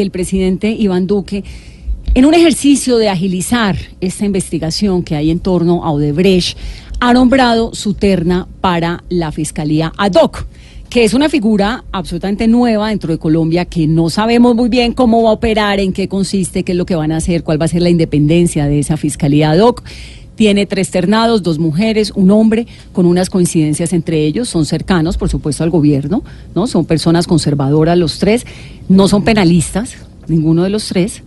el 0.00 0.10
presidente 0.10 0.70
Iván 0.70 1.06
Duque, 1.06 1.44
en 2.14 2.24
un 2.24 2.34
ejercicio 2.34 2.96
de 2.98 3.08
agilizar 3.08 3.76
esta 4.00 4.24
investigación 4.24 5.02
que 5.02 5.16
hay 5.16 5.30
en 5.30 5.40
torno 5.40 5.84
a 5.84 5.90
Odebrecht, 5.90 6.56
ha 7.00 7.12
nombrado 7.12 7.74
su 7.74 7.94
terna 7.94 8.48
para 8.60 9.04
la 9.08 9.32
Fiscalía 9.32 9.92
ad 9.96 10.14
hoc 10.14 10.46
que 10.88 11.04
es 11.04 11.14
una 11.14 11.28
figura 11.28 11.84
absolutamente 11.92 12.46
nueva 12.46 12.90
dentro 12.90 13.12
de 13.12 13.18
Colombia, 13.18 13.64
que 13.64 13.86
no 13.86 14.08
sabemos 14.08 14.54
muy 14.54 14.68
bien 14.68 14.92
cómo 14.92 15.22
va 15.22 15.30
a 15.30 15.32
operar, 15.34 15.80
en 15.80 15.92
qué 15.92 16.08
consiste, 16.08 16.62
qué 16.62 16.72
es 16.72 16.78
lo 16.78 16.86
que 16.86 16.94
van 16.94 17.12
a 17.12 17.16
hacer, 17.16 17.42
cuál 17.42 17.60
va 17.60 17.64
a 17.64 17.68
ser 17.68 17.82
la 17.82 17.90
independencia 17.90 18.66
de 18.66 18.78
esa 18.78 18.96
Fiscalía 18.96 19.50
ad 19.50 19.58
hoc. 19.58 19.82
Tiene 20.36 20.66
tres 20.66 20.90
ternados, 20.90 21.42
dos 21.42 21.58
mujeres, 21.58 22.12
un 22.14 22.30
hombre, 22.30 22.66
con 22.92 23.06
unas 23.06 23.30
coincidencias 23.30 23.92
entre 23.92 24.24
ellos. 24.24 24.48
Son 24.48 24.66
cercanos, 24.66 25.16
por 25.16 25.30
supuesto, 25.30 25.64
al 25.64 25.70
gobierno, 25.70 26.22
¿no? 26.54 26.66
Son 26.66 26.84
personas 26.84 27.26
conservadoras 27.26 27.96
los 27.96 28.18
tres. 28.18 28.46
No 28.88 29.08
son 29.08 29.24
penalistas, 29.24 29.96
ninguno 30.28 30.62
de 30.62 30.70
los 30.70 30.88
tres. 30.88 31.22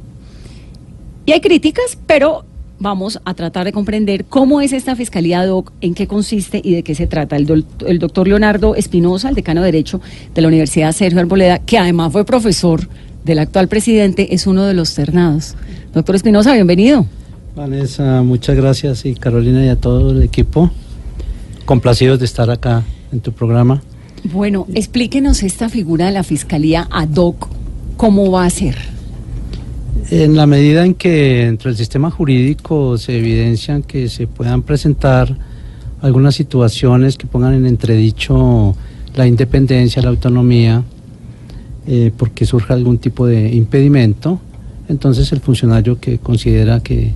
Y 1.25 1.31
hay 1.31 1.41
críticas, 1.41 1.97
pero 2.05 2.45
vamos 2.79 3.19
a 3.25 3.33
tratar 3.33 3.65
de 3.65 3.73
comprender 3.73 4.25
cómo 4.25 4.61
es 4.61 4.73
esta 4.73 4.95
Fiscalía 4.95 5.45
DOC, 5.45 5.71
en 5.81 5.93
qué 5.95 6.07
consiste 6.07 6.61
y 6.63 6.75
de 6.75 6.83
qué 6.83 6.95
se 6.95 7.07
trata. 7.07 7.35
El, 7.35 7.65
el 7.87 7.99
doctor 7.99 8.27
Leonardo 8.27 8.75
Espinosa, 8.75 9.29
el 9.29 9.35
decano 9.35 9.61
de 9.61 9.71
Derecho 9.71 10.01
de 10.33 10.41
la 10.41 10.47
Universidad 10.47 10.91
Sergio 10.91 11.19
Arboleda, 11.19 11.59
que 11.59 11.77
además 11.77 12.11
fue 12.11 12.25
profesor 12.25 12.87
del 13.25 13.39
actual 13.39 13.67
presidente, 13.67 14.33
es 14.33 14.47
uno 14.47 14.65
de 14.65 14.73
los 14.73 14.93
ternados. 14.95 15.55
Doctor 15.93 16.15
Espinosa, 16.15 16.53
bienvenido. 16.53 17.05
Vanessa, 17.59 18.21
muchas 18.21 18.55
gracias 18.55 19.05
y 19.05 19.15
Carolina 19.15 19.65
y 19.65 19.67
a 19.67 19.75
todo 19.75 20.11
el 20.11 20.23
equipo. 20.23 20.71
Complacidos 21.65 22.17
de 22.17 22.23
estar 22.23 22.49
acá 22.49 22.85
en 23.11 23.19
tu 23.19 23.33
programa. 23.33 23.83
Bueno, 24.31 24.65
explíquenos 24.73 25.43
esta 25.43 25.67
figura 25.67 26.05
de 26.05 26.13
la 26.13 26.23
Fiscalía 26.23 26.87
ad 26.89 27.13
hoc, 27.17 27.49
¿cómo 27.97 28.31
va 28.31 28.45
a 28.45 28.49
ser? 28.49 28.77
En 30.09 30.37
la 30.37 30.45
medida 30.45 30.85
en 30.85 30.93
que 30.93 31.43
dentro 31.47 31.69
del 31.69 31.77
sistema 31.77 32.09
jurídico 32.09 32.97
se 32.97 33.17
evidencian 33.17 33.83
que 33.83 34.07
se 34.07 34.25
puedan 34.25 34.61
presentar 34.61 35.35
algunas 35.99 36.35
situaciones 36.35 37.17
que 37.17 37.27
pongan 37.27 37.55
en 37.55 37.65
entredicho 37.65 38.73
la 39.15 39.27
independencia, 39.27 40.01
la 40.01 40.11
autonomía, 40.11 40.81
eh, 41.87 42.13
porque 42.15 42.45
surja 42.45 42.73
algún 42.73 42.99
tipo 42.99 43.27
de 43.27 43.53
impedimento, 43.53 44.39
entonces 44.87 45.29
el 45.33 45.41
funcionario 45.41 45.99
que 45.99 46.19
considera 46.19 46.79
que 46.79 47.13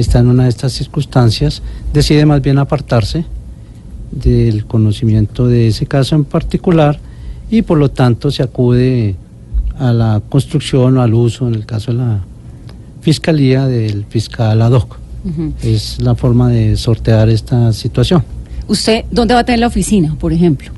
está 0.00 0.20
en 0.20 0.28
una 0.28 0.44
de 0.44 0.50
estas 0.50 0.72
circunstancias, 0.72 1.62
decide 1.92 2.26
más 2.26 2.42
bien 2.42 2.58
apartarse 2.58 3.24
del 4.10 4.64
conocimiento 4.64 5.46
de 5.46 5.68
ese 5.68 5.86
caso 5.86 6.14
en 6.14 6.24
particular 6.24 6.98
y 7.50 7.62
por 7.62 7.78
lo 7.78 7.90
tanto 7.90 8.30
se 8.30 8.42
acude 8.42 9.16
a 9.78 9.92
la 9.92 10.22
construcción 10.28 10.96
o 10.98 11.02
al 11.02 11.14
uso, 11.14 11.48
en 11.48 11.54
el 11.54 11.66
caso 11.66 11.92
de 11.92 11.98
la 11.98 12.20
fiscalía, 13.00 13.66
del 13.66 14.04
fiscal 14.06 14.60
ad 14.60 14.72
hoc. 14.72 14.98
Es 15.62 16.00
la 16.00 16.14
forma 16.14 16.48
de 16.48 16.76
sortear 16.76 17.28
esta 17.28 17.72
situación. 17.72 18.22
¿Usted 18.66 19.04
dónde 19.10 19.34
va 19.34 19.40
a 19.40 19.44
tener 19.44 19.60
la 19.60 19.66
oficina, 19.66 20.16
por 20.18 20.32
ejemplo? 20.32 20.70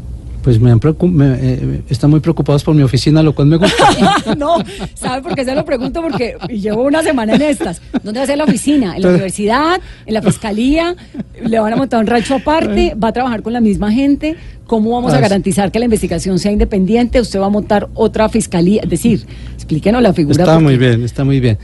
Pues 0.43 0.59
me, 0.59 0.71
han 0.71 0.81
eh, 0.83 1.83
están 1.89 2.11
muy 2.11 2.21
preocupados 2.21 2.65
por 2.65 2.75
mi 2.75 2.83
oficina, 2.83 3.23
lo 3.23 3.35
cual 3.35 3.49
me 3.49 3.57
gusta. 3.57 4.35
no, 4.39 4.57
¿sabe 4.95 5.23
por 5.23 5.35
qué 5.35 5.45
se 5.45 5.55
lo 5.55 5.65
pregunto? 5.65 6.01
Porque 6.03 6.37
llevo 6.49 6.85
una 6.85 7.03
semana 7.03 7.35
en 7.35 7.43
estas. 7.43 7.81
¿Dónde 8.03 8.21
va 8.21 8.25
a 8.25 8.27
ser 8.27 8.39
la 8.39 8.45
oficina? 8.45 8.97
¿En 8.97 9.03
la 9.03 9.11
universidad? 9.11 9.81
¿En 10.07 10.15
la 10.15 10.23
fiscalía? 10.23 10.97
¿Le 11.45 11.59
van 11.59 11.73
a 11.73 11.77
montar 11.77 12.01
un 12.01 12.07
rancho 12.07 12.37
aparte? 12.37 12.95
¿Va 12.95 13.09
a 13.09 13.13
trabajar 13.13 13.43
con 13.43 13.53
la 13.53 13.61
misma 13.61 13.93
gente? 13.93 14.37
¿Cómo 14.67 14.91
vamos 14.93 15.13
a 15.13 15.21
garantizar 15.21 15.71
que 15.73 15.79
la 15.79 15.87
investigación 15.87 16.39
sea 16.39 16.53
independiente? 16.53 17.21
¿Usted 17.21 17.41
va 17.41 17.47
a 17.47 17.51
montar 17.51 17.89
otra 17.95 18.29
fiscalía? 18.29 18.83
Es 18.83 18.91
decir, 18.91 19.27
explíquenos 19.55 20.03
la 20.03 20.13
figura. 20.13 20.45
Está 20.45 20.59
muy 20.59 20.77
bien, 20.77 21.03
está 21.03 21.25
muy 21.25 21.41
bien. 21.41 21.59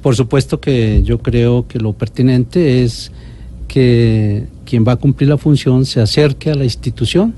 Por 0.00 0.16
supuesto 0.16 0.60
que 0.60 1.02
yo 1.02 1.18
creo 1.18 1.66
que 1.66 1.78
lo 1.78 1.92
pertinente 1.92 2.82
es 2.82 3.12
que 3.68 4.46
quien 4.64 4.84
va 4.86 4.92
a 4.92 4.96
cumplir 4.96 5.28
la 5.28 5.38
función 5.38 5.84
se 5.84 6.00
acerque 6.00 6.50
a 6.50 6.54
la 6.54 6.64
institución 6.64 7.34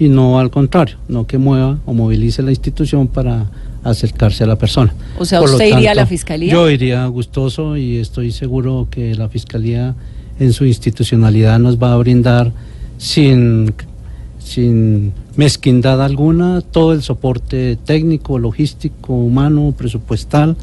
y 0.00 0.08
no 0.08 0.40
al 0.40 0.50
contrario, 0.50 0.96
no 1.08 1.26
que 1.26 1.36
mueva 1.36 1.78
o 1.84 1.92
movilice 1.92 2.42
la 2.42 2.50
institución 2.50 3.06
para 3.06 3.44
acercarse 3.84 4.42
a 4.44 4.46
la 4.46 4.56
persona. 4.56 4.94
O 5.18 5.26
sea, 5.26 5.42
¿usted 5.42 5.76
iría 5.76 5.92
a 5.92 5.94
la 5.94 6.06
fiscalía? 6.06 6.50
Yo 6.50 6.70
iría 6.70 7.04
gustoso 7.06 7.76
y 7.76 7.98
estoy 7.98 8.32
seguro 8.32 8.88
que 8.90 9.14
la 9.14 9.28
fiscalía 9.28 9.94
en 10.38 10.54
su 10.54 10.64
institucionalidad 10.64 11.58
nos 11.58 11.76
va 11.76 11.92
a 11.92 11.96
brindar 11.98 12.50
sin, 12.96 13.74
sin 14.38 15.12
mezquindad 15.36 16.02
alguna 16.02 16.62
todo 16.62 16.94
el 16.94 17.02
soporte 17.02 17.76
técnico, 17.84 18.38
logístico, 18.38 19.12
humano, 19.12 19.74
presupuestal 19.76 20.56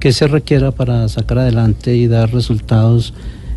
que 0.00 0.12
se 0.12 0.28
requiera 0.28 0.70
para 0.70 1.08
sacar 1.08 1.38
adelante 1.38 1.96
y 1.96 2.08
dar 2.08 2.30
resultados 2.30 3.14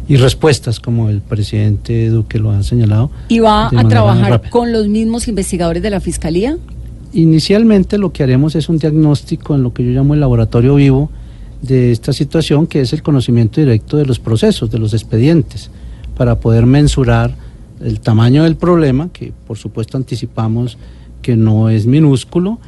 y 0.07 0.17
respuestas, 0.17 0.79
como 0.79 1.09
el 1.09 1.21
presidente 1.21 2.09
Duque 2.09 2.39
lo 2.39 2.51
ha 2.51 2.61
señalado. 2.63 3.09
¿Y 3.27 3.39
va 3.39 3.67
a 3.67 3.87
trabajar 3.87 4.49
con 4.49 4.71
los 4.71 4.87
mismos 4.87 5.27
investigadores 5.27 5.81
de 5.81 5.89
la 5.89 5.99
Fiscalía? 5.99 6.57
Inicialmente 7.13 7.97
lo 7.97 8.11
que 8.11 8.23
haremos 8.23 8.55
es 8.55 8.69
un 8.69 8.77
diagnóstico 8.77 9.55
en 9.55 9.63
lo 9.63 9.73
que 9.73 9.83
yo 9.83 9.91
llamo 9.91 10.13
el 10.13 10.19
laboratorio 10.19 10.75
vivo 10.75 11.09
de 11.61 11.91
esta 11.91 12.13
situación, 12.13 12.67
que 12.67 12.81
es 12.81 12.93
el 12.93 13.01
conocimiento 13.01 13.61
directo 13.61 13.97
de 13.97 14.05
los 14.05 14.19
procesos, 14.19 14.69
de 14.69 14.77
los 14.77 14.93
expedientes, 14.93 15.71
para 16.15 16.39
poder 16.39 16.65
mensurar 16.65 17.35
el 17.81 17.99
tamaño 17.99 18.43
del 18.43 18.55
problema, 18.55 19.09
que 19.11 19.33
por 19.47 19.57
supuesto 19.57 19.97
anticipamos 19.97 20.77
que 21.21 21.35
no 21.35 21.69
es 21.69 21.87
minúsculo, 21.87 22.59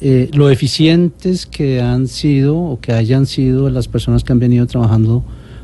eh, 0.00 0.28
lo 0.32 0.50
eficientes 0.50 1.46
que 1.46 1.80
han 1.80 2.08
sido 2.08 2.58
o 2.58 2.80
que 2.80 2.92
hayan 2.92 3.26
sido 3.26 3.70
las 3.70 3.86
personas 3.86 4.24
que 4.24 4.32
han 4.32 4.40
venido 4.40 4.66
trabajando 4.66 5.22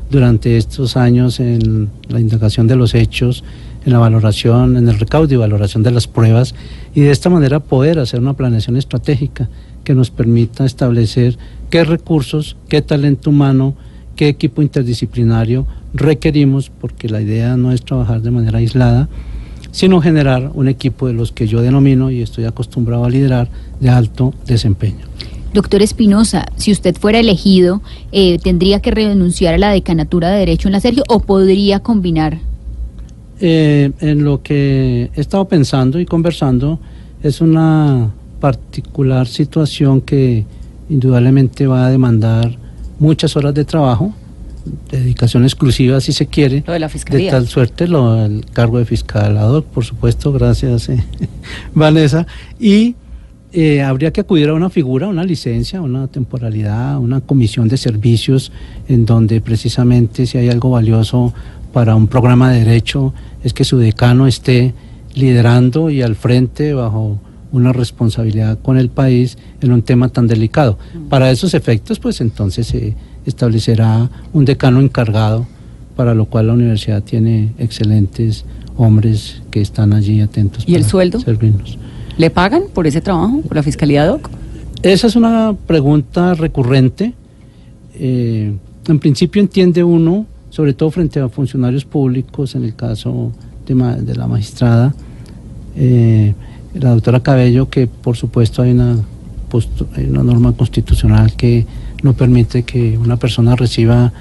durante 0.09 0.57
estos 0.57 0.97
años 0.97 1.39
en 1.39 1.89
la 2.07 2.19
indagación 2.19 2.67
de 2.67 2.75
los 2.75 2.95
hechos, 2.95 3.43
en 3.85 3.93
la 3.93 3.99
valoración, 3.99 4.77
en 4.77 4.89
el 4.89 4.99
recaudo 4.99 5.33
y 5.33 5.37
valoración 5.37 5.83
de 5.83 5.91
las 5.91 6.07
pruebas 6.07 6.55
y 6.93 7.01
de 7.01 7.11
esta 7.11 7.29
manera 7.29 7.59
poder 7.59 7.99
hacer 7.99 8.19
una 8.19 8.33
planeación 8.33 8.77
estratégica 8.77 9.49
que 9.83 9.95
nos 9.95 10.09
permita 10.11 10.65
establecer 10.65 11.37
qué 11.69 11.83
recursos, 11.83 12.57
qué 12.67 12.81
talento 12.81 13.29
humano, 13.29 13.75
qué 14.15 14.27
equipo 14.27 14.61
interdisciplinario 14.61 15.65
requerimos, 15.93 16.69
porque 16.69 17.09
la 17.09 17.21
idea 17.21 17.57
no 17.57 17.71
es 17.71 17.83
trabajar 17.83 18.21
de 18.21 18.31
manera 18.31 18.59
aislada, 18.59 19.09
sino 19.71 20.01
generar 20.01 20.51
un 20.53 20.67
equipo 20.67 21.07
de 21.07 21.13
los 21.13 21.31
que 21.31 21.47
yo 21.47 21.61
denomino 21.61 22.11
y 22.11 22.21
estoy 22.21 22.45
acostumbrado 22.45 23.05
a 23.05 23.09
liderar 23.09 23.49
de 23.79 23.89
alto 23.89 24.33
desempeño. 24.45 25.05
Doctor 25.53 25.81
Espinosa, 25.81 26.45
si 26.55 26.71
usted 26.71 26.95
fuera 26.95 27.19
elegido, 27.19 27.81
eh, 28.11 28.37
¿tendría 28.39 28.79
que 28.81 28.91
renunciar 28.91 29.55
a 29.55 29.57
la 29.57 29.71
decanatura 29.71 30.29
de 30.29 30.39
Derecho 30.39 30.67
en 30.67 30.73
la 30.73 30.79
Sergio 30.79 31.03
o 31.07 31.19
podría 31.19 31.79
combinar? 31.79 32.39
Eh, 33.41 33.91
en 34.01 34.23
lo 34.23 34.43
que 34.43 35.09
he 35.15 35.21
estado 35.21 35.47
pensando 35.47 35.99
y 35.99 36.05
conversando 36.05 36.79
es 37.23 37.41
una 37.41 38.11
particular 38.39 39.27
situación 39.27 40.01
que 40.01 40.45
indudablemente 40.89 41.65
va 41.65 41.85
a 41.85 41.89
demandar 41.89 42.57
muchas 42.99 43.35
horas 43.35 43.53
de 43.53 43.63
trabajo, 43.65 44.13
dedicación 44.91 45.43
exclusiva 45.43 46.01
si 46.01 46.11
se 46.11 46.27
quiere, 46.27 46.63
lo 46.65 46.73
de, 46.73 46.79
la 46.79 46.89
fiscalía. 46.89 47.31
tal 47.31 47.47
suerte, 47.47 47.87
lo, 47.87 48.25
el 48.25 48.45
cargo 48.51 48.77
de 48.77 48.85
fiscal 48.85 49.63
por 49.73 49.85
supuesto, 49.85 50.31
gracias 50.31 50.89
eh, 50.89 51.03
Vanessa, 51.73 52.27
y 52.59 52.95
eh, 53.51 53.81
habría 53.81 54.11
que 54.11 54.21
acudir 54.21 54.49
a 54.49 54.53
una 54.53 54.69
figura, 54.69 55.07
una 55.07 55.23
licencia, 55.23 55.81
una 55.81 56.07
temporalidad, 56.07 56.99
una 56.99 57.21
comisión 57.21 57.67
de 57.67 57.77
servicios 57.77 58.51
en 58.87 59.05
donde 59.05 59.41
precisamente 59.41 60.27
si 60.27 60.37
hay 60.37 60.49
algo 60.49 60.69
valioso 60.69 61.33
para 61.73 61.95
un 61.95 62.07
programa 62.07 62.51
de 62.51 62.59
derecho 62.59 63.13
es 63.43 63.53
que 63.53 63.63
su 63.63 63.77
decano 63.77 64.27
esté 64.27 64.73
liderando 65.15 65.89
y 65.89 66.01
al 66.01 66.15
frente 66.15 66.73
bajo 66.73 67.19
una 67.51 67.73
responsabilidad 67.73 68.59
con 68.59 68.77
el 68.77 68.89
país 68.89 69.37
en 69.61 69.71
un 69.71 69.81
tema 69.81 70.09
tan 70.09 70.27
delicado. 70.27 70.77
Para 71.09 71.31
esos 71.31 71.53
efectos, 71.55 71.99
pues 71.99 72.21
entonces 72.21 72.67
se 72.67 72.95
establecerá 73.25 74.09
un 74.33 74.45
decano 74.45 74.79
encargado, 74.79 75.47
para 75.95 76.13
lo 76.13 76.25
cual 76.25 76.47
la 76.47 76.53
universidad 76.53 77.01
tiene 77.01 77.53
excelentes 77.57 78.45
hombres 78.77 79.41
que 79.49 79.61
están 79.61 79.93
allí 79.93 80.21
atentos. 80.21 80.63
¿Y 80.67 80.75
el 80.75 80.85
sueldo? 80.85 81.19
Servirnos. 81.19 81.77
¿Le 82.19 82.29
pagan 82.29 82.63
por 82.73 82.85
ese 82.85 82.99
trabajo, 82.99 83.41
por 83.43 83.55
la 83.55 83.63
Fiscalía 83.63 84.05
DOC? 84.05 84.29
Esa 84.83 85.07
es 85.07 85.15
una 85.15 85.55
pregunta 85.65 86.33
recurrente. 86.33 87.13
Eh, 87.95 88.53
en 88.89 88.99
principio 88.99 89.41
entiende 89.41 89.85
uno, 89.85 90.25
sobre 90.49 90.73
todo 90.73 90.91
frente 90.91 91.21
a 91.21 91.29
funcionarios 91.29 91.85
públicos, 91.85 92.55
en 92.55 92.65
el 92.65 92.75
caso 92.75 93.31
de, 93.65 94.15
la 94.15 94.27
magistrada, 94.27 94.93
eh, 95.77 96.33
la 96.73 96.89
doctora 96.89 97.21
Cabello, 97.21 97.69
que 97.69 97.87
por 97.87 98.17
supuesto 98.17 98.63
hay 98.63 98.71
una, 98.71 98.97
hay 99.95 100.03
una 100.03 100.21
norma 100.21 100.51
constitucional 100.51 101.37
que 101.37 101.65
no 102.03 102.15
permite 102.15 102.63
que 102.63 102.97
una 102.97 103.15
persona 103.15 103.55
reciba 103.55 104.11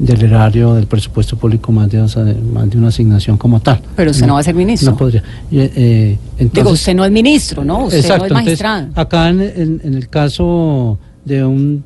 del 0.00 0.22
erario 0.22 0.74
del 0.74 0.86
presupuesto 0.86 1.36
público 1.36 1.70
más 1.72 1.90
de, 1.90 2.00
más 2.00 2.70
de 2.70 2.78
una 2.78 2.88
asignación 2.88 3.36
como 3.36 3.60
tal. 3.60 3.82
Pero 3.94 4.10
usted 4.10 4.26
no, 4.26 4.34
va 4.34 4.40
a 4.40 4.42
ser 4.42 4.54
ministro. 4.54 4.92
No 4.92 4.96
podría. 4.96 5.22
Eh, 5.52 6.16
Digo, 6.38 6.70
usted 6.70 6.94
no 6.94 7.04
es 7.04 7.12
ministro, 7.12 7.64
¿no? 7.64 7.84
Usted 7.84 8.08
no 8.16 8.24
es 8.24 8.32
magistrado. 8.32 8.88
acá 8.94 9.28
en, 9.28 9.80
el 9.84 10.08
caso 10.08 10.98
de 11.26 11.44
un 11.44 11.84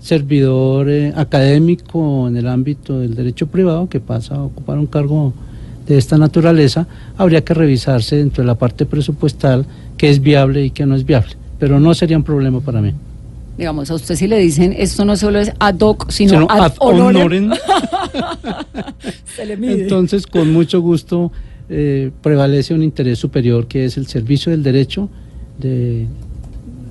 servidor 0.00 0.88
eh, 0.88 1.12
académico 1.14 2.28
en 2.28 2.38
el 2.38 2.48
ámbito 2.48 2.98
del 2.98 3.14
derecho 3.14 3.46
privado 3.46 3.88
que 3.90 4.00
pasa 4.00 4.36
a 4.36 4.42
ocupar 4.42 4.78
un 4.78 4.86
cargo 4.86 5.34
de 5.86 5.98
esta 5.98 6.16
naturaleza, 6.16 6.86
habría 7.18 7.44
que 7.44 7.52
revisarse 7.52 8.16
dentro 8.16 8.42
de 8.42 8.46
la 8.46 8.54
parte 8.54 8.86
presupuestal 8.86 9.66
qué 9.98 10.08
es 10.08 10.20
viable 10.20 10.64
y 10.64 10.70
qué 10.70 10.86
no 10.86 10.94
es 10.94 11.04
viable, 11.04 11.34
pero 11.58 11.78
no 11.78 11.92
sería 11.92 12.16
un 12.16 12.24
problema 12.24 12.60
para 12.60 12.80
mí. 12.80 12.94
Digamos, 13.56 13.90
a 13.90 13.94
usted 13.94 14.16
si 14.16 14.26
le 14.26 14.38
dicen, 14.38 14.74
esto 14.76 15.04
no 15.04 15.16
solo 15.16 15.38
es 15.38 15.52
ad 15.60 15.78
hoc, 15.80 16.10
sino, 16.10 16.46
ad, 16.50 16.72
honorem. 16.78 17.52
Se 19.36 19.46
le 19.46 19.56
mide. 19.56 19.82
Entonces, 19.82 20.26
con 20.26 20.52
mucho 20.52 20.80
gusto, 20.80 21.30
eh, 21.68 22.10
prevalece 22.22 22.74
un 22.74 22.82
interés 22.82 23.18
superior 23.18 23.66
que 23.68 23.84
es 23.84 23.96
el 23.96 24.06
servicio 24.06 24.50
del 24.50 24.62
derecho 24.62 25.08
de 25.58 26.06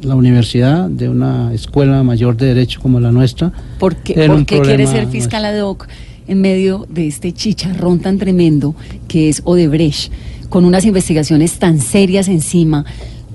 la 0.02 0.16
universidad, 0.16 0.90
de 0.90 1.10
una 1.10 1.54
escuela 1.54 2.02
mayor 2.04 2.38
de 2.38 2.48
derecho 2.48 2.80
como 2.82 3.00
la 3.00 3.12
nuestra. 3.12 3.52
¿Por 3.80 3.96
qué, 3.98 4.14
quiere 4.46 4.88
ser 4.88 5.08
fiscal 5.08 5.46
ad 5.46 5.60
hoc 5.62 5.88
en 6.28 6.42
medio 6.42 6.86
de 6.90 7.08
este 7.08 7.34
chicharrón 7.34 8.00
tan 8.00 8.18
tremendo 8.18 8.76
que 9.08 9.30
es 9.30 9.42
Odebrecht, 9.46 10.12
con 10.50 10.66
unas 10.66 10.86
investigaciones 10.86 11.60
tan 11.60 11.80
serias 11.80 12.28
encima? 12.28 12.86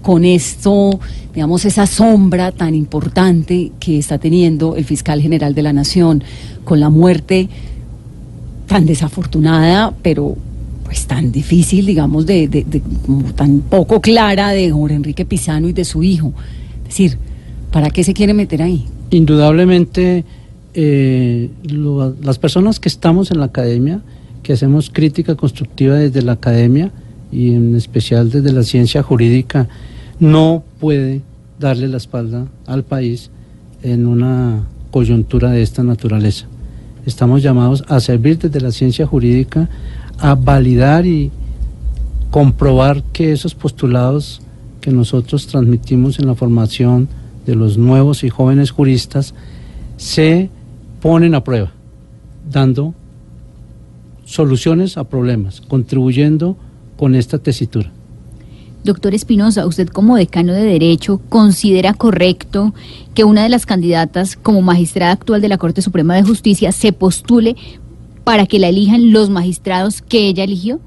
Con 0.02 0.24
esto, 0.24 0.98
digamos, 1.34 1.64
esa 1.64 1.86
sombra 1.86 2.52
tan 2.52 2.74
importante 2.74 3.72
que 3.80 3.98
está 3.98 4.18
teniendo 4.18 4.76
el 4.76 4.84
fiscal 4.84 5.20
general 5.20 5.54
de 5.54 5.62
la 5.62 5.72
Nación, 5.72 6.22
con 6.64 6.80
la 6.80 6.90
muerte 6.90 7.48
tan 8.66 8.86
desafortunada, 8.86 9.94
pero 10.02 10.36
pues 10.84 11.06
tan 11.06 11.32
difícil, 11.32 11.84
digamos, 11.84 12.24
de, 12.24 12.64
tan 13.34 13.60
poco 13.60 14.00
clara 14.00 14.50
de 14.50 14.70
Jorge 14.70 14.96
Enrique 14.96 15.24
Pizano 15.24 15.68
y 15.68 15.72
de 15.72 15.84
su 15.84 16.02
hijo. 16.02 16.32
Es 16.82 16.88
decir, 16.88 17.18
¿para 17.70 17.90
qué 17.90 18.04
se 18.04 18.14
quiere 18.14 18.32
meter 18.32 18.62
ahí? 18.62 18.86
Indudablemente, 19.10 20.24
eh, 20.72 21.50
las 22.22 22.38
personas 22.38 22.80
que 22.80 22.88
estamos 22.88 23.30
en 23.30 23.40
la 23.40 23.46
academia, 23.46 24.00
que 24.42 24.54
hacemos 24.54 24.90
crítica 24.90 25.34
constructiva 25.34 25.96
desde 25.96 26.22
la 26.22 26.32
academia 26.32 26.90
y 27.30 27.54
en 27.54 27.74
especial 27.74 28.30
desde 28.30 28.52
la 28.52 28.62
ciencia 28.62 29.02
jurídica, 29.02 29.68
no 30.18 30.62
puede 30.80 31.22
darle 31.58 31.88
la 31.88 31.96
espalda 31.96 32.46
al 32.66 32.84
país 32.84 33.30
en 33.82 34.06
una 34.06 34.64
coyuntura 34.90 35.50
de 35.50 35.62
esta 35.62 35.82
naturaleza. 35.82 36.46
Estamos 37.06 37.42
llamados 37.42 37.84
a 37.88 38.00
servir 38.00 38.38
desde 38.38 38.60
la 38.60 38.72
ciencia 38.72 39.06
jurídica, 39.06 39.68
a 40.18 40.34
validar 40.34 41.06
y 41.06 41.30
comprobar 42.30 43.02
que 43.12 43.32
esos 43.32 43.54
postulados 43.54 44.42
que 44.80 44.90
nosotros 44.90 45.46
transmitimos 45.46 46.18
en 46.18 46.26
la 46.26 46.34
formación 46.34 47.08
de 47.46 47.54
los 47.54 47.78
nuevos 47.78 48.24
y 48.24 48.28
jóvenes 48.28 48.70
juristas 48.70 49.34
se 49.96 50.50
ponen 51.00 51.34
a 51.34 51.44
prueba, 51.44 51.72
dando 52.50 52.94
soluciones 54.24 54.98
a 54.98 55.04
problemas, 55.04 55.62
contribuyendo 55.62 56.56
con 56.98 57.14
esta 57.14 57.38
tesitura. 57.38 57.90
Doctor 58.84 59.14
Espinosa, 59.14 59.66
usted 59.66 59.88
como 59.88 60.16
decano 60.16 60.52
de 60.52 60.64
Derecho, 60.64 61.20
¿considera 61.28 61.94
correcto 61.94 62.74
que 63.14 63.24
una 63.24 63.42
de 63.42 63.48
las 63.48 63.66
candidatas 63.66 64.36
como 64.36 64.62
magistrada 64.62 65.12
actual 65.12 65.40
de 65.40 65.48
la 65.48 65.58
Corte 65.58 65.80
Suprema 65.80 66.14
de 66.16 66.22
Justicia 66.22 66.72
se 66.72 66.92
postule 66.92 67.56
para 68.24 68.46
que 68.46 68.58
la 68.58 68.68
elijan 68.68 69.12
los 69.12 69.30
magistrados 69.30 70.02
que 70.02 70.28
ella 70.28 70.44
eligió? 70.44 70.80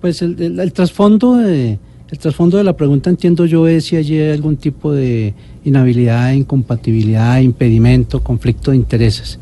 Pues 0.00 0.22
el, 0.22 0.72
trasfondo 0.72 1.36
de, 1.36 1.78
el 2.10 2.18
trasfondo 2.18 2.56
de 2.56 2.64
la 2.64 2.76
pregunta 2.76 3.10
entiendo 3.10 3.46
yo 3.46 3.66
es 3.66 3.86
si 3.86 3.96
hay 3.96 4.30
algún 4.30 4.56
tipo 4.56 4.92
de 4.92 5.34
inhabilidad, 5.64 6.32
incompatibilidad, 6.32 7.40
impedimento, 7.40 8.22
conflicto 8.22 8.70
de 8.70 8.78
intereses. 8.78 9.38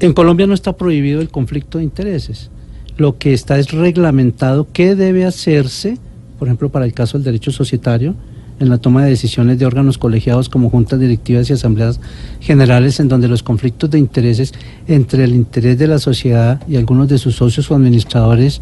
En 0.00 0.12
Colombia 0.12 0.46
no 0.46 0.54
está 0.54 0.76
prohibido 0.76 1.20
el 1.20 1.30
conflicto 1.30 1.78
de 1.78 1.84
intereses. 1.84 2.50
Lo 2.98 3.16
que 3.16 3.32
está 3.32 3.58
es 3.58 3.72
reglamentado 3.72 4.68
qué 4.72 4.94
debe 4.94 5.24
hacerse 5.24 5.98
por 6.38 6.46
ejemplo, 6.46 6.68
para 6.68 6.84
el 6.84 6.92
caso 6.92 7.18
del 7.18 7.24
derecho 7.24 7.50
societario, 7.50 8.14
en 8.60 8.68
la 8.68 8.78
toma 8.78 9.04
de 9.04 9.10
decisiones 9.10 9.58
de 9.58 9.66
órganos 9.66 9.98
colegiados 9.98 10.48
como 10.48 10.70
juntas 10.70 10.98
directivas 10.98 11.48
y 11.50 11.52
asambleas 11.52 12.00
generales, 12.40 12.98
en 13.00 13.08
donde 13.08 13.28
los 13.28 13.42
conflictos 13.42 13.90
de 13.90 13.98
intereses 13.98 14.52
entre 14.86 15.24
el 15.24 15.34
interés 15.34 15.78
de 15.78 15.86
la 15.86 15.98
sociedad 15.98 16.60
y 16.68 16.76
algunos 16.76 17.08
de 17.08 17.18
sus 17.18 17.36
socios 17.36 17.70
o 17.70 17.74
administradores 17.74 18.60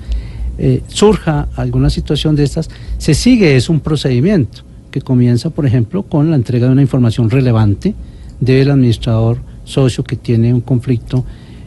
eh, 0.58 0.82
surja 0.88 1.48
alguna 1.56 1.90
situación 1.90 2.34
de 2.34 2.44
estas, 2.44 2.70
se 2.98 3.14
sigue, 3.14 3.56
es 3.56 3.68
un 3.68 3.80
procedimiento 3.80 4.62
que 4.90 5.00
comienza, 5.02 5.50
por 5.50 5.66
ejemplo, 5.66 6.02
con 6.02 6.30
la 6.30 6.36
entrega 6.36 6.66
de 6.66 6.72
una 6.72 6.82
información 6.82 7.30
relevante 7.30 7.94
del 8.40 8.70
administrador 8.70 9.38
socio 9.64 10.04
que 10.04 10.16
tiene 10.16 10.52
un 10.52 10.60
conflicto, 10.60 11.24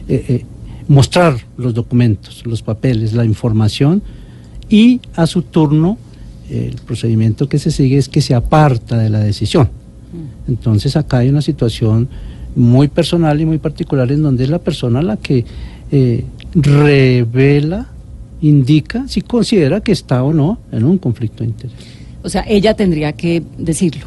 eh, 0.08 0.24
eh, 0.28 0.44
mostrar 0.90 1.36
los 1.56 1.72
documentos, 1.72 2.44
los 2.44 2.62
papeles, 2.62 3.12
la 3.12 3.24
información, 3.24 4.02
y 4.68 5.00
a 5.14 5.28
su 5.28 5.42
turno 5.42 5.98
el 6.50 6.74
procedimiento 6.84 7.48
que 7.48 7.60
se 7.60 7.70
sigue 7.70 7.96
es 7.96 8.08
que 8.08 8.20
se 8.20 8.34
aparta 8.34 8.98
de 8.98 9.08
la 9.08 9.20
decisión. 9.20 9.68
Entonces 10.48 10.96
acá 10.96 11.18
hay 11.18 11.28
una 11.28 11.42
situación 11.42 12.08
muy 12.56 12.88
personal 12.88 13.40
y 13.40 13.46
muy 13.46 13.58
particular 13.58 14.10
en 14.10 14.22
donde 14.22 14.42
es 14.42 14.50
la 14.50 14.58
persona 14.58 15.00
la 15.00 15.16
que 15.16 15.44
eh, 15.92 16.24
revela, 16.54 17.86
indica 18.40 19.06
si 19.06 19.20
considera 19.20 19.80
que 19.80 19.92
está 19.92 20.24
o 20.24 20.32
no 20.32 20.58
en 20.72 20.82
un 20.82 20.98
conflicto 20.98 21.44
de 21.44 21.50
interés. 21.50 21.76
O 22.24 22.28
sea, 22.28 22.44
ella 22.48 22.74
tendría 22.74 23.12
que 23.12 23.44
decirlo. 23.58 24.06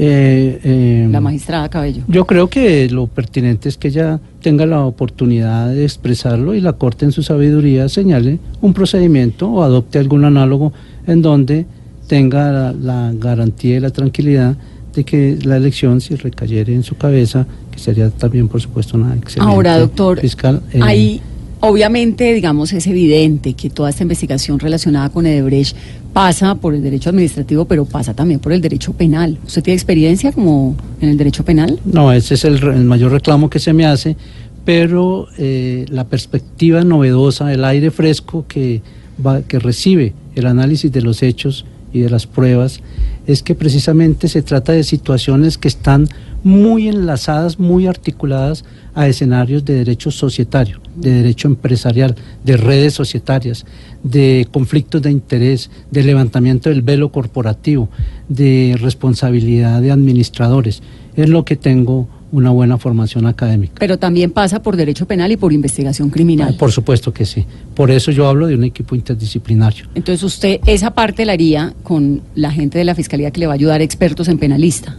Eh, 0.00 0.60
eh, 0.62 1.08
la 1.10 1.20
magistrada 1.20 1.68
Cabello. 1.68 2.04
Yo 2.06 2.24
creo 2.24 2.48
que 2.48 2.88
lo 2.88 3.08
pertinente 3.08 3.68
es 3.68 3.76
que 3.76 3.88
ella 3.88 4.20
tenga 4.40 4.64
la 4.64 4.84
oportunidad 4.84 5.70
de 5.70 5.82
expresarlo 5.82 6.54
y 6.54 6.60
la 6.60 6.74
Corte 6.74 7.04
en 7.04 7.10
su 7.10 7.24
sabiduría 7.24 7.88
señale 7.88 8.38
un 8.60 8.74
procedimiento 8.74 9.50
o 9.50 9.64
adopte 9.64 9.98
algún 9.98 10.24
análogo 10.24 10.72
en 11.08 11.20
donde 11.20 11.66
tenga 12.06 12.72
la, 12.72 13.12
garantía 13.12 13.76
y 13.76 13.80
la 13.80 13.90
tranquilidad 13.90 14.56
de 14.94 15.02
que 15.04 15.36
la 15.42 15.56
elección, 15.56 16.00
si 16.00 16.14
recayere 16.14 16.74
en 16.74 16.84
su 16.84 16.96
cabeza, 16.96 17.46
que 17.72 17.80
sería 17.80 18.08
también, 18.10 18.46
por 18.46 18.60
supuesto, 18.60 18.96
una 18.96 19.16
excelente 19.16 19.52
Ahora, 19.52 19.78
doctor, 19.78 20.20
fiscal. 20.20 20.62
Eh, 20.72 20.80
ahí, 20.80 21.20
obviamente, 21.60 22.32
digamos, 22.32 22.72
es 22.72 22.86
evidente 22.86 23.54
que 23.54 23.70
toda 23.70 23.90
esta 23.90 24.02
investigación 24.02 24.58
relacionada 24.58 25.08
con 25.10 25.26
Edebrecht 25.26 25.76
pasa 26.12 26.54
por 26.54 26.74
el 26.74 26.82
derecho 26.82 27.10
administrativo, 27.10 27.64
pero 27.64 27.84
pasa 27.84 28.14
también 28.14 28.40
por 28.40 28.52
el 28.52 28.60
derecho 28.60 28.92
penal. 28.92 29.38
¿Usted 29.46 29.62
tiene 29.62 29.74
experiencia 29.76 30.32
como 30.32 30.76
en 31.00 31.10
el 31.10 31.16
derecho 31.16 31.44
penal? 31.44 31.78
No, 31.84 32.12
ese 32.12 32.34
es 32.34 32.44
el, 32.44 32.60
mayor 32.84 33.12
reclamo 33.12 33.50
que 33.50 33.58
se 33.58 33.72
me 33.72 33.86
hace, 33.86 34.16
pero 34.64 35.28
eh, 35.38 35.86
la 35.88 36.04
perspectiva 36.04 36.82
novedosa, 36.84 37.52
el 37.52 37.64
aire 37.64 37.90
fresco 37.90 38.44
que, 38.48 38.82
va, 39.24 39.42
que 39.42 39.58
recibe 39.58 40.14
el 40.34 40.46
análisis 40.46 40.90
de 40.90 41.02
los 41.02 41.22
hechos 41.22 41.64
y 41.92 42.00
de 42.00 42.10
las 42.10 42.26
pruebas, 42.26 42.80
es 43.26 43.42
que 43.42 43.54
precisamente 43.54 44.28
se 44.28 44.42
trata 44.42 44.72
de 44.72 44.84
situaciones 44.84 45.58
que 45.58 45.68
están 45.68 46.08
muy 46.44 46.88
enlazadas, 46.88 47.58
muy 47.58 47.86
articuladas 47.86 48.64
a 48.94 49.06
escenarios 49.08 49.64
de 49.64 49.74
derecho 49.74 50.10
societario, 50.10 50.80
de 50.96 51.10
derecho 51.12 51.48
empresarial, 51.48 52.14
de 52.44 52.56
redes 52.56 52.94
societarias, 52.94 53.64
de 54.02 54.46
conflictos 54.50 55.02
de 55.02 55.10
interés, 55.10 55.70
de 55.90 56.02
levantamiento 56.02 56.68
del 56.68 56.82
velo 56.82 57.10
corporativo, 57.10 57.88
de 58.28 58.76
responsabilidad 58.80 59.80
de 59.80 59.90
administradores. 59.90 60.82
Es 61.16 61.28
lo 61.28 61.44
que 61.44 61.56
tengo 61.56 62.08
una 62.30 62.50
buena 62.50 62.78
formación 62.78 63.26
académica. 63.26 63.74
Pero 63.78 63.98
también 63.98 64.30
pasa 64.30 64.62
por 64.62 64.76
derecho 64.76 65.06
penal 65.06 65.32
y 65.32 65.36
por 65.36 65.52
investigación 65.52 66.10
criminal. 66.10 66.56
por 66.56 66.72
supuesto 66.72 67.12
que 67.12 67.24
sí. 67.24 67.44
Por 67.74 67.90
eso 67.90 68.10
yo 68.10 68.28
hablo 68.28 68.46
de 68.46 68.54
un 68.54 68.64
equipo 68.64 68.94
interdisciplinario. 68.94 69.86
Entonces 69.94 70.22
usted 70.22 70.60
esa 70.66 70.92
parte 70.92 71.24
la 71.24 71.32
haría 71.32 71.72
con 71.82 72.22
la 72.34 72.50
gente 72.50 72.78
de 72.78 72.84
la 72.84 72.94
Fiscalía 72.94 73.30
que 73.30 73.40
le 73.40 73.46
va 73.46 73.52
a 73.52 73.54
ayudar 73.54 73.80
expertos 73.80 74.28
en 74.28 74.38
penalista. 74.38 74.96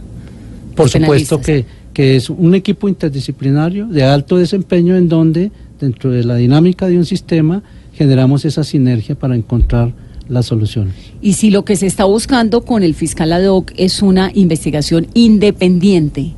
Por 0.82 0.90
supuesto 0.90 1.40
que 1.40 1.64
que 1.92 2.16
es 2.16 2.30
un 2.30 2.54
equipo 2.54 2.88
interdisciplinario 2.88 3.86
de 3.86 4.04
alto 4.04 4.36
desempeño 4.36 4.96
en 4.96 5.08
donde 5.08 5.50
dentro 5.80 6.10
de 6.10 6.24
la 6.24 6.36
dinámica 6.36 6.86
de 6.86 6.96
un 6.96 7.04
sistema 7.04 7.62
generamos 7.94 8.44
esa 8.44 8.64
sinergia 8.64 9.14
para 9.14 9.34
encontrar 9.34 9.92
las 10.28 10.46
soluciones. 10.46 10.94
Y 11.20 11.32
si 11.32 11.50
lo 11.50 11.64
que 11.64 11.76
se 11.76 11.86
está 11.86 12.04
buscando 12.04 12.62
con 12.62 12.82
el 12.82 12.94
fiscal 12.94 13.32
ad 13.32 13.46
hoc 13.46 13.72
es 13.76 14.00
una 14.02 14.30
investigación 14.34 15.08
independiente, 15.14 16.32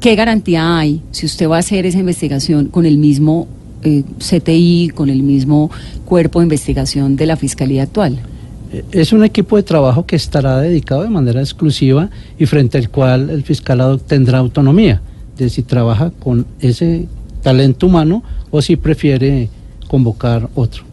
¿qué 0.00 0.16
garantía 0.16 0.78
hay 0.78 1.00
si 1.12 1.26
usted 1.26 1.48
va 1.48 1.56
a 1.56 1.60
hacer 1.60 1.86
esa 1.86 2.00
investigación 2.00 2.66
con 2.66 2.86
el 2.86 2.98
mismo 2.98 3.46
eh, 3.82 4.02
CTI, 4.18 4.90
con 4.94 5.08
el 5.08 5.22
mismo 5.22 5.70
cuerpo 6.04 6.40
de 6.40 6.46
investigación 6.46 7.14
de 7.14 7.26
la 7.26 7.36
fiscalía 7.36 7.84
actual? 7.84 8.18
Es 8.92 9.12
un 9.12 9.24
equipo 9.24 9.56
de 9.56 9.62
trabajo 9.62 10.06
que 10.06 10.16
estará 10.16 10.60
dedicado 10.60 11.02
de 11.02 11.08
manera 11.08 11.40
exclusiva 11.40 12.10
y 12.38 12.46
frente 12.46 12.78
al 12.78 12.88
cual 12.88 13.30
el 13.30 13.42
fiscal 13.42 14.00
tendrá 14.06 14.38
autonomía 14.38 15.02
de 15.36 15.50
si 15.50 15.62
trabaja 15.62 16.10
con 16.10 16.46
ese 16.60 17.06
talento 17.42 17.86
humano 17.86 18.22
o 18.50 18.62
si 18.62 18.76
prefiere 18.76 19.48
convocar 19.88 20.48
otro. 20.54 20.84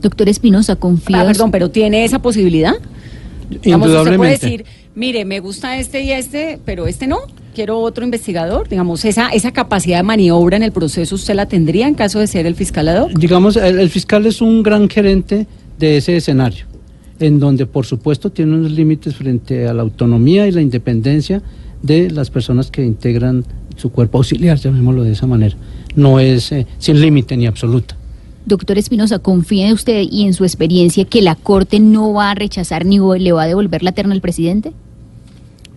Doctor 0.00 0.28
Espinosa, 0.28 0.76
confía. 0.76 1.20
Ah, 1.20 1.26
perdón, 1.26 1.50
pero 1.50 1.70
¿tiene 1.70 2.04
esa 2.04 2.20
posibilidad? 2.20 2.74
Indudablemente. 3.62 4.16
puede 4.16 4.30
decir, 4.30 4.64
mire, 4.94 5.24
me 5.24 5.40
gusta 5.40 5.78
este 5.78 6.02
y 6.02 6.10
este, 6.10 6.58
pero 6.64 6.86
este 6.86 7.06
no. 7.06 7.18
quiero 7.54 7.78
otro 7.78 8.04
investigador, 8.04 8.68
digamos, 8.68 9.04
esa, 9.04 9.28
esa 9.28 9.52
capacidad 9.52 9.98
de 9.98 10.02
maniobra 10.02 10.56
en 10.56 10.62
el 10.62 10.72
proceso, 10.72 11.14
¿usted 11.14 11.34
la 11.34 11.46
tendría 11.46 11.86
en 11.86 11.94
caso 11.94 12.18
de 12.18 12.26
ser 12.26 12.46
el 12.46 12.56
fiscal 12.56 12.88
ad 12.88 13.02
hoc? 13.02 13.12
Digamos, 13.12 13.56
el, 13.56 13.78
el 13.78 13.90
fiscal 13.90 14.26
es 14.26 14.40
un 14.40 14.62
gran 14.62 14.88
gerente 14.88 15.46
de 15.78 15.98
ese 15.98 16.16
escenario, 16.16 16.64
en 17.22 17.38
donde 17.38 17.66
por 17.66 17.86
supuesto 17.86 18.30
tiene 18.30 18.54
unos 18.54 18.72
límites 18.72 19.14
frente 19.14 19.68
a 19.68 19.72
la 19.72 19.82
autonomía 19.82 20.48
y 20.48 20.50
la 20.50 20.60
independencia 20.60 21.40
de 21.80 22.10
las 22.10 22.30
personas 22.30 22.70
que 22.70 22.84
integran 22.84 23.44
su 23.76 23.90
cuerpo 23.90 24.18
auxiliar, 24.18 24.58
llamémoslo 24.58 25.04
de 25.04 25.12
esa 25.12 25.26
manera. 25.26 25.56
No 25.94 26.18
es 26.18 26.50
eh, 26.52 26.66
sin 26.78 27.00
límite 27.00 27.36
ni 27.36 27.46
absoluta. 27.46 27.96
Doctor 28.44 28.76
Espinosa, 28.76 29.20
¿confía 29.20 29.68
en 29.68 29.74
usted 29.74 30.04
y 30.10 30.24
en 30.24 30.34
su 30.34 30.44
experiencia 30.44 31.04
que 31.04 31.22
la 31.22 31.36
Corte 31.36 31.78
no 31.78 32.12
va 32.12 32.32
a 32.32 32.34
rechazar 32.34 32.84
ni 32.84 32.98
le 32.98 33.32
va 33.32 33.44
a 33.44 33.46
devolver 33.46 33.84
la 33.84 33.92
terna 33.92 34.14
al 34.14 34.20
presidente? 34.20 34.72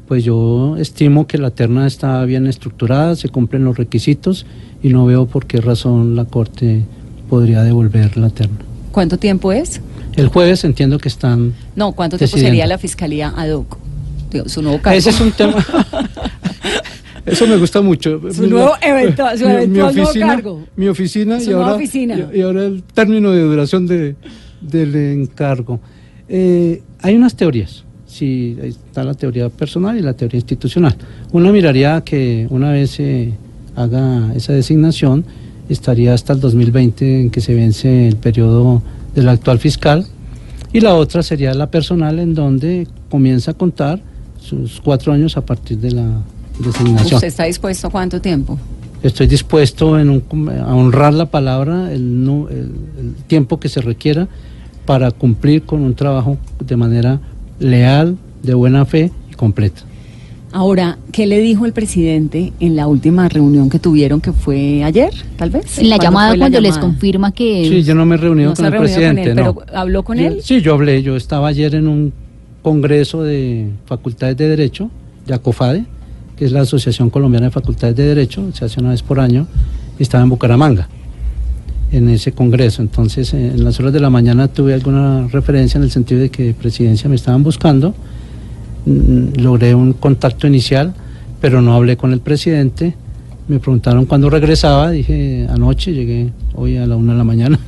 Pues 0.08 0.24
yo 0.24 0.78
estimo 0.78 1.28
que 1.28 1.38
la 1.38 1.52
terna 1.52 1.86
está 1.86 2.24
bien 2.26 2.48
estructurada, 2.48 3.16
se 3.16 3.30
cumplen 3.30 3.66
los 3.66 3.78
requisitos 3.78 4.48
y 4.82 4.90
no 4.90 5.06
veo 5.06 5.28
por 5.28 5.46
qué 5.46 5.62
razón 5.62 6.16
la 6.16 6.26
Corte 6.26 6.84
podría 7.30 7.62
devolver 7.62 8.18
la 8.18 8.30
terna. 8.32 8.58
¿Cuánto 8.92 9.18
tiempo 9.18 9.52
es? 9.52 9.82
El 10.16 10.28
jueves 10.30 10.64
entiendo 10.64 10.98
que 10.98 11.08
están. 11.10 11.54
No, 11.76 11.92
¿cuánto 11.92 12.18
tiempo 12.18 12.32
decidiendo. 12.36 12.52
sería 12.52 12.68
la 12.68 12.78
fiscalía 12.78 13.34
ad 13.36 13.50
hoc? 13.52 13.78
Su 14.48 14.62
nuevo 14.62 14.82
cargo. 14.82 14.98
Ese 14.98 15.10
es 15.12 15.20
un 15.22 15.32
tema. 15.32 15.66
Eso 17.26 17.48
me 17.48 17.58
gusta 17.58 17.82
mucho. 17.82 18.22
Su 18.32 18.44
Mi- 18.44 18.50
nuevo 18.50 18.74
eventual- 18.82 19.38
su 19.38 19.46
eventual 19.46 19.96
nuevo 19.96 20.12
cargo. 20.20 20.64
Mi 20.76 20.88
oficina, 20.88 21.40
Su 21.40 21.50
y, 21.50 21.54
ahora, 21.54 21.74
oficina. 21.74 22.30
y, 22.34 22.42
ahora 22.42 22.66
el 22.66 22.84
término 22.84 23.32
de 23.32 23.42
duración 23.42 23.88
de, 23.88 24.16
del 24.62 24.96
encargo. 24.96 25.80
Eh, 26.30 26.82
hay 27.02 27.16
unas 27.16 27.36
teorías. 27.36 27.84
Sí, 28.06 28.58
está 28.62 29.04
la 29.04 29.14
teoría 29.16 29.50
personal 29.50 29.98
y 29.98 30.02
la 30.02 30.14
teoría 30.14 30.38
institucional. 30.38 30.96
Uno 31.32 31.52
miraría 31.52 32.02
que 32.02 32.46
una 32.52 32.72
vez 32.72 32.92
se 32.92 33.34
haga 33.76 34.32
esa 34.36 34.54
designación, 34.54 35.26
estaría 35.68 36.14
hasta 36.14 36.34
el 36.34 36.40
2020 36.40 37.22
en 37.22 37.30
que 37.32 37.42
se 37.42 37.54
vence 37.56 38.08
el 38.08 38.16
periodo 38.18 38.82
del 39.16 39.30
actual 39.30 39.60
fiscal. 39.60 40.06
Y 40.74 40.82
la 40.82 40.94
otra 40.96 41.24
sería 41.24 41.54
la 41.54 41.72
personal, 41.72 42.20
en 42.20 42.34
donde 42.36 42.88
comienza 43.10 43.52
a 43.52 43.54
contar 43.54 44.02
sus 44.42 44.82
cuatro 44.82 45.14
años 45.14 45.38
a 45.38 45.46
partir 45.46 45.78
de 45.80 45.92
la 45.92 46.06
designación. 46.60 47.16
¿Usted 47.16 47.28
está 47.28 47.46
dispuesto 47.46 47.88
a 47.88 47.90
cuánto 47.90 48.20
tiempo? 48.22 48.60
Estoy 49.02 49.28
dispuesto 49.28 49.98
en 50.00 50.10
un- 50.10 50.50
a 50.50 50.74
honrar 50.76 51.14
la 51.14 51.28
palabra, 51.28 51.92
el, 51.94 52.24
nu- 52.24 52.48
el- 52.50 52.72
el 53.00 53.14
tiempo 53.28 53.60
que 53.60 53.70
se 53.70 53.82
requiera 53.82 54.28
para 54.86 55.12
cumplir 55.12 55.64
con 55.64 55.82
un 55.82 55.96
trabajo 55.96 56.38
de 56.60 56.76
manera 56.76 57.20
leal, 57.60 58.18
de 58.44 58.54
buena 58.54 58.86
fe 58.86 59.12
y 59.32 59.34
completa. 59.36 59.82
Ahora, 60.60 60.98
¿qué 61.12 61.28
le 61.28 61.40
dijo 61.42 61.66
el 61.66 61.74
presidente 61.74 62.54
en 62.62 62.78
la 62.78 62.88
última 62.88 63.28
reunión 63.28 63.70
que 63.70 63.78
tuvieron, 63.78 64.22
que 64.22 64.32
fue 64.32 64.86
ayer, 64.86 65.12
tal 65.36 65.50
vez? 65.50 65.78
En 65.80 65.90
la 65.90 65.98
¿Cuándo 65.98 66.04
llamada 66.06 66.32
la 66.32 66.38
cuando 66.38 66.62
les 66.62 66.78
confirma 66.78 67.34
que... 67.34 67.68
Sí, 67.68 67.84
yo 67.84 67.94
no 67.94 68.06
me 68.06 68.16
he 68.16 68.18
reunido 68.18 68.52
No 68.52 68.56
con 68.56 68.66
el 68.66 68.72
reunido 68.72 68.96
con 68.96 69.04
presidente. 69.16 69.30
él, 69.32 69.36
no. 69.36 69.54
pero 69.56 69.78
¿habló 69.78 70.04
con 70.04 70.18
Yo- 70.18 70.28
él? 70.28 70.38
Sí, 70.42 70.62
yo 70.62 70.74
hablé. 70.76 71.04
Yo 71.04 71.18
estaba 71.18 71.50
ayer 71.50 71.76
en 71.76 71.90
un 71.90 72.14
congreso 72.62 73.22
de 73.22 73.68
facultades 73.86 74.38
de 74.38 74.48
Derecho, 74.48 74.90
de 75.28 75.34
ACOFADE, 75.34 75.86
que 76.38 76.46
es 76.46 76.54
la 76.54 76.62
Asociación 76.62 77.10
Colombiana 77.10 77.48
de 77.48 77.52
Facultades 77.52 77.98
de 77.98 78.04
Derecho, 78.06 78.50
se 78.54 78.64
hace 78.64 78.80
una 78.80 78.92
vez 78.92 79.04
por 79.04 79.20
año, 79.20 79.48
y 80.00 80.04
estaba 80.04 80.24
en 80.24 80.30
Bucaramanga, 80.30 80.88
en 81.92 82.08
ese 82.08 82.32
congreso. 82.32 82.82
Entonces, 82.82 83.34
eh, 83.34 83.48
en 83.56 83.66
las 83.66 83.78
horas 83.82 83.92
de 83.92 84.00
la 84.00 84.10
mañana 84.10 84.48
tuve 84.48 84.74
alguna 84.74 85.28
referencia 85.28 85.78
en 85.80 85.84
el 85.84 85.92
sentido 85.92 86.22
de 86.22 86.30
que 86.30 86.54
presidencia 86.54 87.10
me 87.10 87.18
estaban 87.18 87.44
buscando. 87.44 87.94
Mm, 88.86 89.42
Logré 89.42 89.74
un 89.76 89.94
contacto 89.94 90.48
inicial, 90.48 90.94
pero 91.42 91.62
no 91.62 91.74
hablé 91.74 91.98
con 91.98 92.14
el 92.14 92.20
presidente. 92.20 92.96
Me 93.48 93.60
preguntaron 93.60 94.06
cuándo 94.06 94.30
regresaba, 94.30 94.92
dije 94.92 95.48
anoche, 95.50 95.94
llegué 95.94 96.32
hoy 96.56 96.78
a 96.78 96.88
la 96.88 96.96
una 96.96 97.14
de 97.14 97.18
la 97.18 97.24
mañana. 97.24 97.60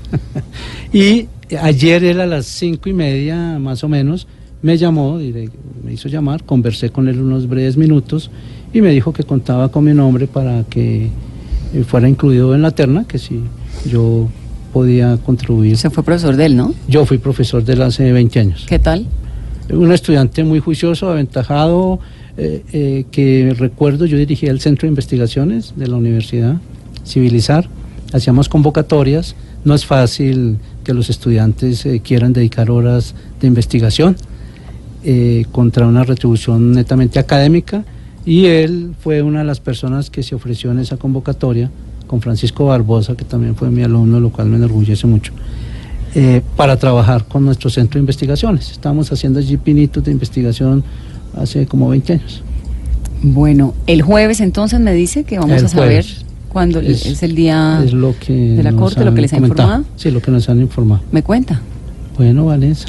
y 0.93 1.27
ayer 1.61 2.03
él 2.03 2.21
a 2.21 2.25
las 2.25 2.45
cinco 2.45 2.89
y 2.89 2.93
media, 2.93 3.59
más 3.59 3.83
o 3.83 3.89
menos, 3.89 4.27
me 4.61 4.77
llamó, 4.77 5.19
me 5.83 5.93
hizo 5.93 6.09
llamar, 6.09 6.43
conversé 6.43 6.89
con 6.89 7.07
él 7.07 7.21
unos 7.21 7.47
breves 7.47 7.77
minutos 7.77 8.31
y 8.73 8.81
me 8.81 8.89
dijo 8.89 9.13
que 9.13 9.23
contaba 9.23 9.69
con 9.69 9.83
mi 9.83 9.93
nombre 9.93 10.27
para 10.27 10.63
que 10.63 11.09
eh, 11.73 11.83
fuera 11.83 12.09
incluido 12.09 12.55
en 12.55 12.63
la 12.63 12.71
terna, 12.71 13.05
que 13.07 13.19
si 13.19 13.41
yo 13.89 14.27
podía 14.73 15.17
contribuir. 15.17 15.73
Usted 15.73 15.91
fue 15.91 16.03
profesor 16.03 16.35
de 16.35 16.45
él, 16.47 16.57
¿no? 16.57 16.73
Yo 16.87 17.05
fui 17.05 17.17
profesor 17.19 17.63
de 17.63 17.73
él 17.73 17.81
hace 17.83 18.11
20 18.11 18.39
años. 18.39 18.65
¿Qué 18.67 18.79
tal? 18.79 19.05
Un 19.69 19.91
estudiante 19.91 20.45
muy 20.45 20.59
juicioso, 20.59 21.09
aventajado, 21.09 21.99
eh, 22.37 22.63
eh, 22.71 23.05
que 23.11 23.53
recuerdo, 23.57 24.05
yo 24.05 24.17
dirigía 24.17 24.49
el 24.51 24.61
Centro 24.61 24.83
de 24.83 24.89
Investigaciones 24.89 25.73
de 25.75 25.87
la 25.87 25.97
Universidad 25.97 26.57
Civilizar, 27.05 27.67
hacíamos 28.13 28.47
convocatorias, 28.47 29.35
no 29.65 29.73
es 29.73 29.85
fácil 29.85 30.57
que 30.85 30.93
los 30.93 31.09
estudiantes 31.09 31.85
eh, 31.85 32.01
quieran 32.01 32.31
dedicar 32.31 32.71
horas 32.71 33.15
de 33.41 33.47
investigación 33.47 34.15
contra 35.53 35.87
una 35.87 36.03
retribución 36.03 36.73
netamente 36.73 37.17
académica. 37.17 37.85
Y 38.25 38.47
él 38.47 38.93
fue 38.99 39.21
una 39.21 39.39
de 39.39 39.45
las 39.45 39.61
personas 39.61 40.09
que 40.09 40.21
se 40.21 40.35
ofreció 40.35 40.69
en 40.71 40.79
esa 40.79 40.97
convocatoria 40.97 41.71
con 42.07 42.19
Francisco 42.19 42.65
Barbosa, 42.65 43.15
que 43.15 43.23
también 43.23 43.55
fue 43.55 43.69
mi 43.69 43.83
alumno, 43.83 44.19
lo 44.19 44.31
cual 44.31 44.49
me 44.49 44.57
enorgullece 44.57 45.07
mucho 45.07 45.31
eh, 46.19 46.41
para 46.55 46.77
trabajar 46.77 47.25
con 47.25 47.45
nuestro 47.45 47.69
centro 47.69 47.99
de 47.99 48.01
investigaciones. 48.01 48.71
Estamos 48.71 49.11
haciendo 49.11 49.37
allí 49.39 49.55
pinitos 49.57 50.03
de 50.03 50.11
investigación 50.11 50.83
hace 51.39 51.65
como 51.67 51.87
20 51.89 52.13
años. 52.13 52.41
Bueno, 53.21 53.73
el 53.87 54.01
jueves 54.01 54.41
entonces 54.41 54.79
me 54.79 54.93
dice 54.93 55.23
que 55.23 55.37
vamos 55.39 55.57
El 55.59 55.65
a 55.65 55.67
saber 55.69 55.87
jueves. 56.03 56.25
cuándo 56.49 56.79
es, 56.79 57.05
Es- 57.05 57.23
el 57.23 57.35
día. 57.35 57.81
es 57.83 57.93
lo 57.93 58.15
que 58.19 58.33
de 58.33 58.63
la 58.63 58.71
Corte, 58.73 59.03
lo 59.05 59.13
que 59.13 59.21
les 59.21 59.33
ha 59.33 59.37
comentado. 59.37 59.69
informado. 59.69 59.93
Sí, 59.95 60.11
lo 60.11 60.21
que 60.21 60.31
nos 60.31 60.49
han 60.49 60.59
informado. 60.59 61.01
Me 61.11 61.23
cuenta. 61.23 61.61
Bueno, 62.17 62.45
Vanessa, 62.45 62.87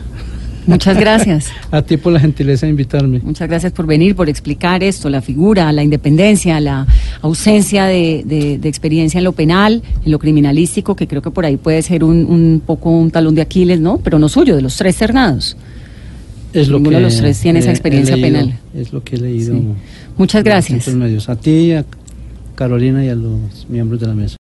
Muchas 0.66 0.96
gracias. 1.00 1.48
a 1.70 1.80
ti 1.82 1.96
por 1.96 2.12
la 2.12 2.20
gentileza 2.20 2.66
de 2.66 2.70
invitarme. 2.70 3.20
Muchas 3.22 3.48
gracias 3.48 3.72
por 3.72 3.86
venir, 3.86 4.14
por 4.16 4.28
explicar 4.28 4.82
esto, 4.82 5.08
la 5.08 5.22
figura, 5.22 5.70
la 5.72 5.82
independencia, 5.82 6.60
la 6.60 6.86
ausencia 7.22 7.84
de, 7.86 8.22
de- 8.26 8.58
de 8.58 8.68
experiencia 8.68 9.18
en 9.18 9.24
lo 9.24 9.32
penal, 9.32 9.82
en 10.04 10.10
lo 10.12 10.18
criminalístico, 10.18 10.94
que 10.96 11.06
creo 11.08 11.22
que 11.22 11.30
por 11.30 11.44
ahí 11.46 11.56
puede 11.56 11.82
ser 11.82 12.04
un, 12.04 12.24
un 12.26 12.62
poco 12.64 12.90
un 12.90 13.10
talón 13.10 13.34
de 13.34 13.42
Aquiles, 13.42 13.80
¿no? 13.80 13.98
Pero 13.98 14.18
no 14.18 14.28
suyo, 14.28 14.54
de 14.54 14.62
los 14.62 14.76
tres 14.76 14.96
ternados. 14.96 15.56
Es 16.52 16.68
lo 16.68 16.78
Ninguno 16.78 16.96
que 16.96 16.96
de 16.96 17.02
los 17.02 17.16
tres 17.16 17.40
tiene 17.40 17.58
esa 17.60 17.68
he- 17.70 17.72
experiencia 17.72 18.16
leído, 18.16 18.28
penal. 18.38 18.58
Es 18.74 18.92
lo 18.92 19.02
que 19.02 19.16
he 19.16 19.20
leído. 19.20 19.54
Sí. 19.54 19.62
Muchas 20.16 20.44
gracias. 20.44 20.86
medios. 20.94 21.28
A 21.28 21.36
ti, 21.36 21.72
a 21.72 21.84
Carolina 22.54 23.04
y 23.04 23.08
a 23.08 23.14
los 23.14 23.66
miembros 23.68 24.00
de 24.00 24.06
la 24.06 24.14
mesa. 24.14 24.36